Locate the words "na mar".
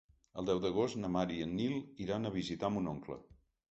1.03-1.25